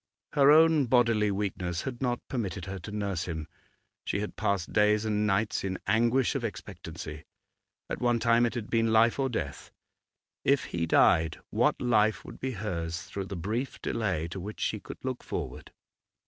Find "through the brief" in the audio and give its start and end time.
13.03-13.79